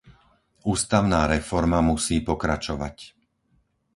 Ústavná 0.73 1.21
reforma 1.35 1.77
musí 1.91 2.17
pokračovať. 2.31 2.95